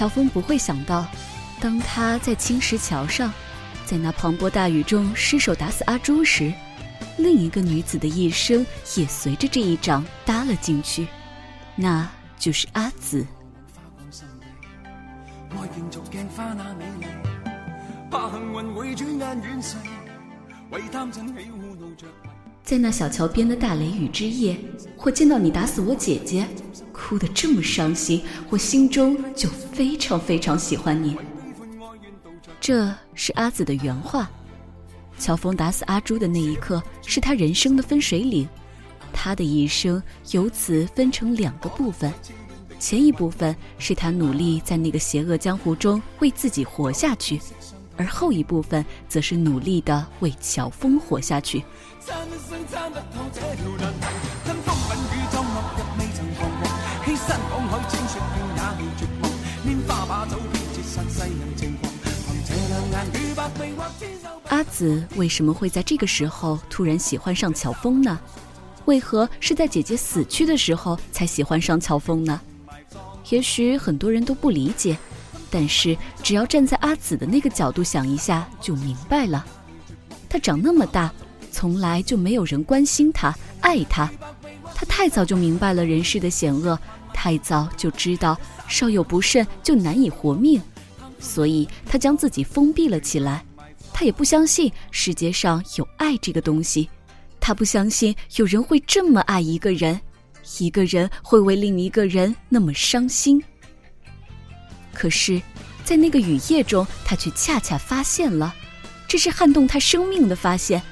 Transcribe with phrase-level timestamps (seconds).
[0.00, 1.06] 乔峰不会想到，
[1.60, 3.30] 当他在青石桥上，
[3.84, 6.50] 在那磅礴大雨中失手打死阿朱时，
[7.18, 8.64] 另一个女子的一生
[8.96, 11.06] 也随着这一掌搭了进去，
[11.76, 12.08] 那
[12.38, 13.26] 就是阿紫。
[22.64, 24.56] 在那小桥边的大雷雨之夜，
[24.96, 26.46] 我见到你打死我姐姐，
[26.92, 29.48] 哭得这么伤心，我心中就
[29.80, 31.16] 非常非常喜欢你。
[32.60, 34.30] 这是阿紫的原话。
[35.18, 38.46] 乔峰打死阿朱的那一刻，是他人生的分水岭，
[39.10, 42.12] 他的一生由此分成两个部分。
[42.78, 47.40] 前一部分是他努力在那个邪恶江湖中为自己活下去，
[47.96, 51.64] 而后一部分则是努力的为乔峰活下去。
[64.48, 68.18] 阿紫为什么会在这个时候突然喜欢上乔峰呢？
[68.86, 72.40] 为何是在姐姐死去的时候才喜欢上乔峰呢？
[73.28, 74.96] 也许很多人都不理解，
[75.50, 79.44] 但是只要站在阿紫的那个角度想一下，就明白了。
[80.28, 81.12] 她长那么大，
[81.52, 84.10] 从来就没有人关心她、爱她。
[84.74, 86.78] 她太早就明白了人世的险恶，
[87.22, 88.34] 太早就知道
[88.66, 90.58] 稍有不慎就难以活命，
[91.18, 93.44] 所以他将自己封闭了起来。
[93.92, 96.88] 他也不相信世界上有爱这个东西，
[97.38, 100.00] 他不相信有人会这么爱一个人。
[100.60, 103.44] 一个人会为另一个人那么伤心，
[104.94, 105.42] 可是，
[105.84, 108.54] 在那个雨夜中，他却恰恰发现了，
[109.06, 110.82] 这是撼动他生命的发现。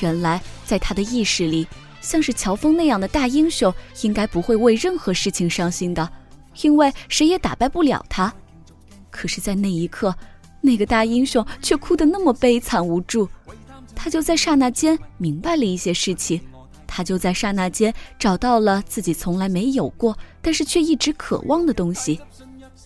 [0.00, 1.66] 原来，在他的意识里，
[2.02, 6.06] 像是乔峰那样的大英雄，应该不会为任何事情伤心的，
[6.60, 8.30] 因为谁也打败不了他。
[9.08, 10.14] 可是，在那一刻，
[10.60, 13.28] 那个大英雄却哭得那么悲惨无助。
[13.94, 16.40] 他就在刹那间明白了一些事情。
[16.86, 22.20] 他就在刹那间找到了自己从来没有过，但是却一直渴望的东西，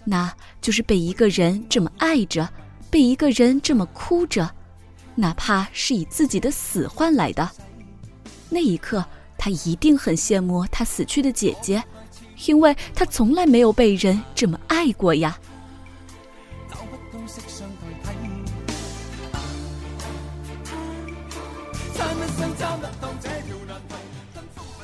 [0.04, 2.48] 那就是被一个人这么爱着，
[2.88, 4.48] 被一个人这么哭着，
[5.16, 7.50] 哪怕是以自己的死换来的。
[8.48, 9.04] 那一刻，
[9.36, 11.82] 他一定很羡慕他死去的姐姐，
[12.46, 15.38] 因为他从来没有被人这么爱过呀。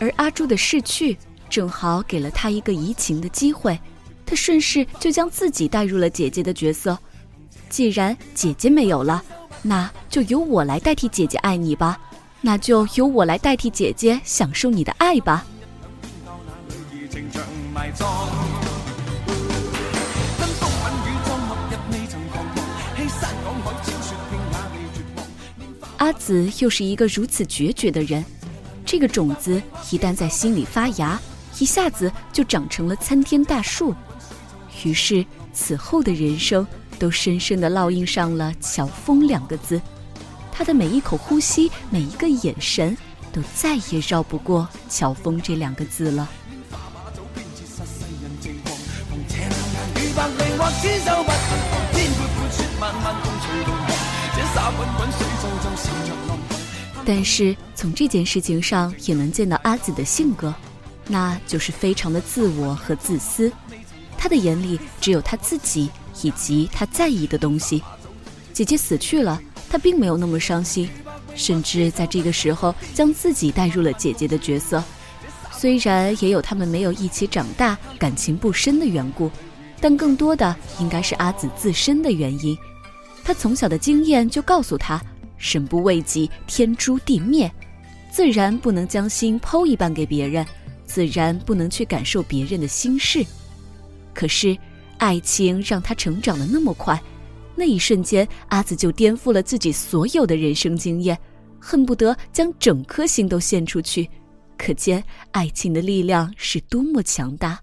[0.01, 1.17] 而阿朱的逝去，
[1.49, 3.79] 正好给了他一个移情的机会，
[4.27, 6.99] 他顺势就将自己带入了姐姐的角色。
[7.69, 9.23] 既然姐姐没有了，
[9.63, 12.01] 那就由我来代替姐姐爱你吧，
[12.45, 15.47] 那就由我来代替姐姐享受你的爱吧。
[25.99, 28.25] 阿紫又是一个如此决绝的人。
[28.85, 31.19] 这个种子一旦在心里发芽，
[31.61, 33.95] 一下子就长成了参天大树。
[34.85, 36.67] 于是此后的人生
[36.99, 39.81] 都深深地烙印上了“乔峰”两个字。
[40.53, 42.97] 他的每一口呼吸，每一个眼神，
[43.33, 46.29] 都再也绕不过“乔峰”这两个字了。
[57.05, 60.55] 但是从这件事情上也能见到阿紫的性格，
[61.09, 63.51] 那就是非常的自我和自私。
[64.17, 65.91] 他的眼里只有他自己
[66.23, 67.83] 以及他在意的东西。
[68.53, 69.41] 姐姐死去了，
[69.73, 70.87] 他并没有那么伤心，
[71.35, 74.85] 甚至在这个时候将自己带入了姐姐的角色。
[75.51, 79.31] 虽然也有他们没有一起长大、感情不深的缘故，
[79.81, 82.55] 但更多的应该是阿紫自身的原因。
[83.25, 85.01] 他从小的经验就告诉他。
[85.39, 87.51] 身不为己，天诛地灭，
[88.11, 90.47] 自然不能将心剖一半给别人，
[90.85, 93.25] 自然不能去感受别人的心事。
[94.13, 94.55] 可是，
[94.99, 97.03] 爱情让他成长的那么快，
[97.55, 101.19] 那一瞬间，阿紫就颠覆了自己所有的人生经验，
[101.61, 104.09] 恨不得将整颗心都献出去。
[104.57, 105.03] 可见，
[105.33, 107.61] 爱情的力量是多么强大。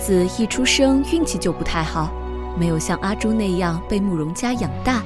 [0.00, 2.10] 子一出生运气就不太好，
[2.58, 5.02] 没有像阿朱那样被慕容家养大，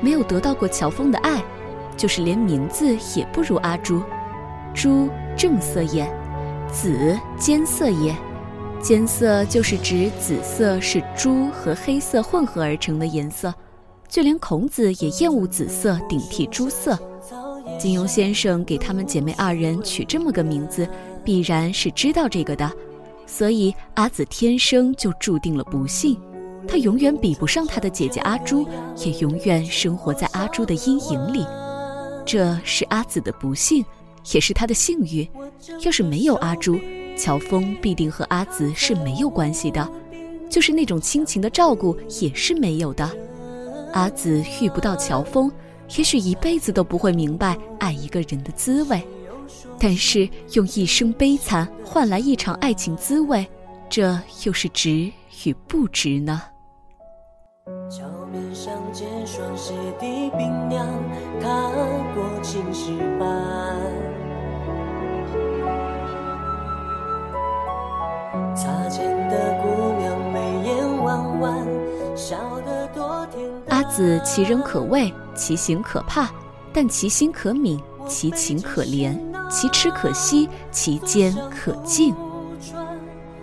[0.00, 1.42] 没有得到过乔峰的爱，
[1.96, 4.00] 就是连名字也不如阿朱。
[4.72, 6.06] 朱，正色也；
[6.72, 8.14] 紫，间色也。
[8.80, 13.52] 间色就是指紫色是朱和黑色混合而成的颜色。
[14.08, 16.96] 就连孔子也厌恶紫色顶替朱色。
[17.78, 20.88] 金庸先生给他们姐妹二人取这么个名字，
[21.24, 22.70] 必然是知道这个的。
[23.26, 26.18] 所以阿紫天生就注定了不幸，
[26.66, 28.66] 她永远比不上她的姐姐阿朱，
[29.04, 31.44] 也永远生活在阿朱的阴影里。
[32.24, 33.84] 这是阿紫的不幸，
[34.32, 35.28] 也是她的幸运。
[35.84, 36.78] 要是没有阿朱，
[37.16, 39.88] 乔峰必定和阿紫是没有关系的，
[40.48, 43.10] 就是那种亲情的照顾也是没有的。
[43.92, 45.50] 阿紫遇不到乔峰，
[45.96, 49.02] 也许一辈子都不会明白爱一个人的滋味。
[49.78, 53.46] 但是用一生悲惨换来一场爱情滋味，
[53.88, 55.12] 这又是值
[55.44, 56.42] 与不值呢？
[57.90, 60.86] 桥面上见霜鞋的冰凉，
[61.40, 61.70] 踏
[62.14, 63.28] 过青石板，
[68.54, 71.66] 擦肩的姑娘眉眼弯弯，
[72.16, 73.48] 笑得多甜。
[73.68, 76.30] 阿紫其人可畏，其行可怕，
[76.72, 79.16] 但其心可悯，其情可怜。
[79.48, 82.14] 其痴可惜，其坚可敬。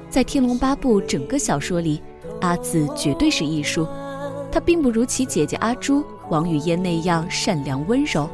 [0.09, 2.01] 在《天龙八部》整个小说里，
[2.41, 3.87] 阿紫绝对是艺术。
[4.51, 8.29] 她并不如其姐姐阿朱、王语嫣那样善良温柔，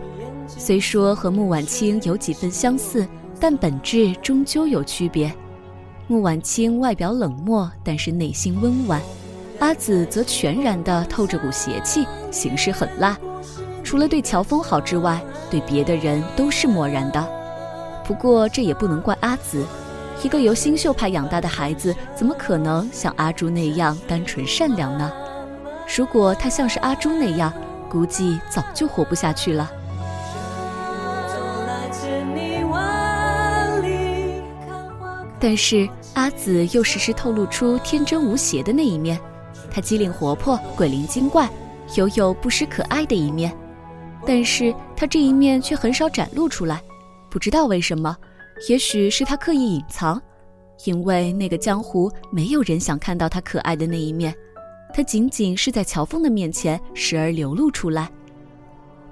[0.48, 3.08] 虽说和穆婉清有几分相似，
[3.40, 5.34] 但本质终究有区别。
[6.08, 9.00] 穆婉清外表冷漠，但是内心温婉；
[9.60, 13.18] 阿紫则全然的透着股邪气，行事狠辣。
[13.84, 17.39] 除了对乔峰好之外，对别的人都是漠然的。
[18.10, 19.64] 不过这也不能怪阿紫，
[20.24, 25.12] 一个由新秀派养大的孩子，怎么可能像阿朱那样单纯善良呢？
[25.96, 27.54] 如果他像是阿朱那样，
[27.88, 29.70] 估计早就活不下去了。
[35.40, 39.20] 但是阿紫又时时透露出天真无邪的那一面，
[39.70, 41.48] 她机灵活泼、鬼灵精怪，
[41.94, 43.56] 又有不失可爱的一面，
[44.26, 46.82] 但是她这一面却很少展露出来。
[47.30, 48.16] 不知道为什么，
[48.68, 50.22] 也许是他刻意隐藏，
[50.86, 54.36] 因为那个江湖没有人想看到他可爱的那一面，
[54.94, 58.10] 他仅仅是在乔峰的面前时而流露出来。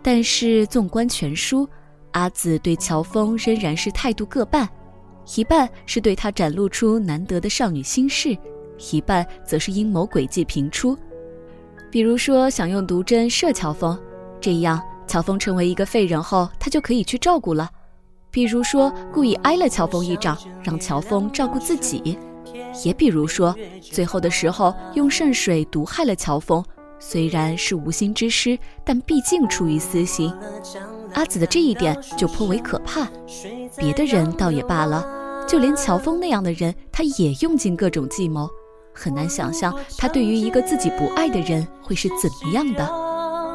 [0.02, 1.68] 但是纵观全书，
[2.12, 4.68] 阿紫对乔峰仍然是态度各半，
[5.36, 8.38] 一半是对他展露出难得的少女心事，
[8.92, 10.98] 一半则是阴谋诡计频出。
[11.92, 13.98] 比如说想用毒针射乔峰，
[14.40, 17.70] 这样乔峰成为一个废人后，他就可以去照顾了。
[18.38, 22.16] 比如说，故意挨了乔峰一掌，让乔峰照顾自己；
[22.86, 26.64] 也比如说，最后的时候用圣水毒害了乔峰，
[27.00, 28.56] 虽然是无心之失，
[28.86, 30.32] 但毕竟出于私心。
[31.16, 33.08] 阿紫的这一点就颇为可怕。
[33.76, 35.04] 别的人倒也罢了，
[35.48, 38.48] 就连乔峰那样的人，他也用尽各种计谋，
[38.94, 42.88] 很难想象他对于一个自己不爱的人会是怎么样的。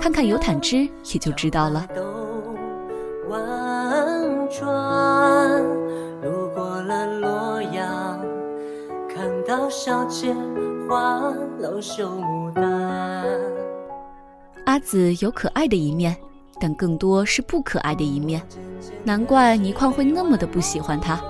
[0.00, 0.78] 看看尤坦之
[1.12, 1.86] 也就知道了。
[9.52, 10.34] 看到小街
[10.88, 13.22] 花楼绣牡丹。
[14.64, 16.16] 阿紫有可爱的一面，
[16.58, 18.40] 但更多是不可爱的一面，
[19.04, 21.20] 难怪倪匡会那么的不喜欢她。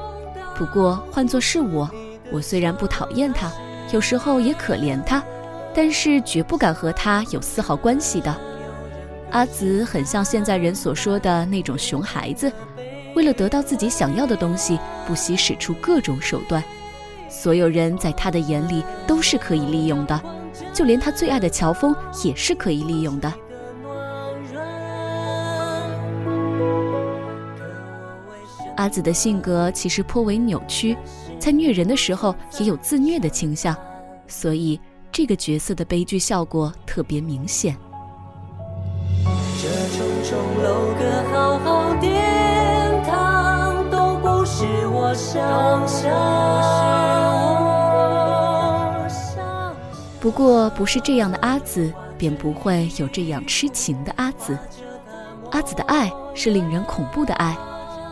[0.54, 1.90] 不过换作是我，
[2.30, 3.50] 我虽然不讨厌她，
[3.92, 5.20] 有时候也可怜她，
[5.74, 8.32] 但是绝不敢和她有丝毫关系的。
[9.32, 12.52] 阿紫很像现在人所说的那种熊孩子。
[13.16, 16.62] 为了得到自己想要的东西，不惜使出各种手段。
[17.32, 20.20] 所有人在他的眼里都是可以利用的，
[20.74, 23.32] 就连他最爱的乔峰也是可以利用的。
[28.76, 30.94] 阿紫的性格其实颇为扭曲，
[31.38, 33.74] 在虐人的时候也有自虐的倾向，
[34.28, 34.78] 所以
[35.10, 37.74] 这个角色的悲剧效果特别明显。
[39.24, 41.82] 这重重楼阁好好
[44.20, 47.11] 不是我想象
[50.22, 54.56] 不过，不是这样的阿紫，便不会有这样痴情的阿紫。
[55.50, 57.58] 阿紫的爱是令人恐怖的爱，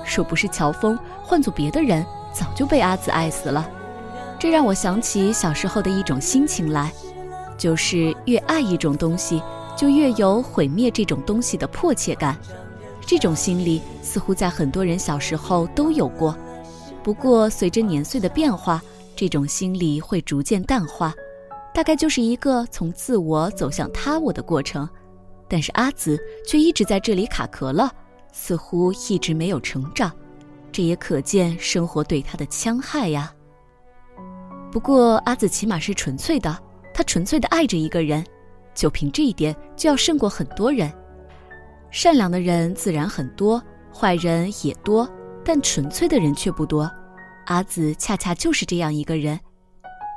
[0.05, 3.71] 若不是乔峰，换做别的人，早就被阿紫爱死了。
[4.41, 6.93] 这让我想起小时候的一种心情来，
[7.57, 9.41] 就是越爱一种东西，
[9.77, 12.37] 就越有毁灭这种东西的迫切感。
[13.07, 16.37] 这种心理似乎在很多人小时候都有过。
[17.05, 18.83] 不过，随着年岁的变化，
[19.15, 21.15] 这种心理会逐渐淡化，
[21.73, 24.89] 大概就是一个从自我走向他我的过程。
[25.49, 27.93] 但是阿紫却一直在这里卡壳了，
[28.33, 30.13] 似乎一直没有成长。
[30.71, 33.35] 这也可见生活对他的戕害呀。
[34.71, 36.57] 不过阿紫起码是纯粹的，
[36.95, 38.25] 他纯粹的爱着一个人，
[38.73, 40.93] 就凭这一点就要胜过很多人。
[41.91, 43.61] 善良的人自然很多，
[43.93, 45.11] 坏人也多，
[45.45, 46.89] 但纯粹的人却不多。
[47.47, 49.37] 阿紫恰恰就是这样一个人，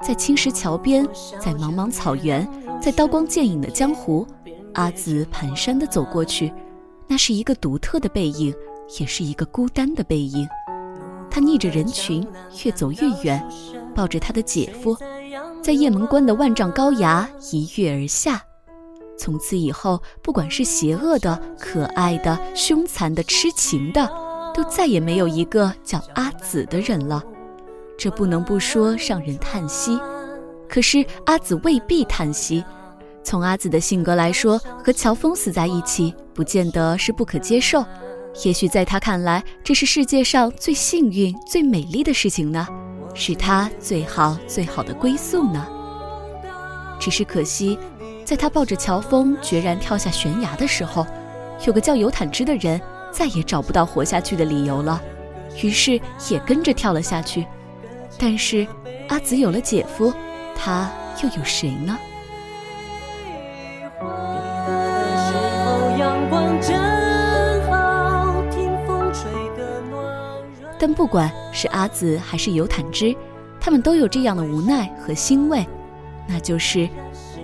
[0.06, 1.08] 在青石桥边，
[1.40, 2.46] 在茫茫草原，
[2.82, 4.28] 在刀光剑影的江湖，
[4.74, 6.52] 阿紫蹒跚地走过去，
[7.08, 8.54] 那是一个独特的背影，
[9.00, 10.46] 也是一个孤单的背影。
[11.32, 12.28] 他逆着人群，
[12.66, 13.42] 越走越远，
[13.96, 14.96] 抱着他的姐夫，
[15.62, 18.42] 在雁门关的万丈高崖一跃而下。
[19.18, 24.06] 从此以后，不管是邪恶的、可爱的、凶残的、痴情的，
[24.54, 27.24] 都再也没有一个叫阿紫的人了。
[27.98, 30.00] 这不能不说让人叹息。
[30.68, 32.64] 可是阿紫未必叹息。
[33.24, 37.86] 从阿紫的性格来说，和乔峰死在一起，不见得是不可接受。
[38.44, 42.68] 也许在他看来，这是世界上最幸运、最美丽的事情呢，
[43.14, 45.66] 是他最好、最好的归宿呢。
[47.00, 47.78] 只是可惜，
[48.26, 51.06] 在他抱着乔峰决然跳下悬崖的时候，
[51.68, 52.82] 有个叫尤坦之的人
[53.12, 55.02] 再也找不到活下去的理由了，
[55.62, 57.46] 于是也跟着跳了下去。
[58.18, 58.68] 但是
[59.10, 60.14] 阿紫有了姐夫，
[60.56, 60.90] 他
[61.22, 61.98] 又有谁呢？
[70.80, 73.16] 但不管是阿紫还是尤坦之，
[73.58, 75.66] 他们都有这样的无奈和欣慰，
[76.28, 76.90] 那就是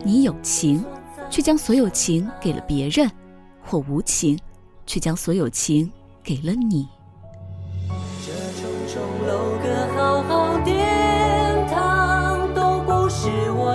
[0.03, 0.83] 你有情，
[1.29, 3.07] 却将所有情给了别人；
[3.63, 4.37] 或无情，
[4.85, 5.89] 却将所有情
[6.21, 6.85] 给了你。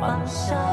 [0.00, 0.64] 我想象。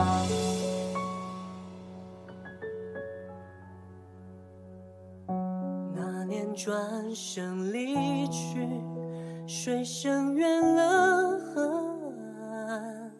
[6.53, 8.67] 转身离去，
[9.47, 12.13] 水声远了河
[12.67, 13.11] 岸，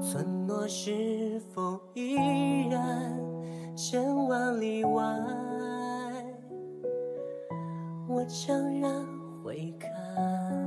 [0.00, 2.14] 村落是否依
[2.70, 3.20] 然
[3.74, 5.02] 千万里外？
[8.08, 9.04] 我悄然
[9.46, 10.65] 回看。